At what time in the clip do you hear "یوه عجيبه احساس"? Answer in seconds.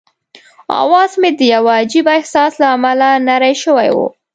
1.53-2.53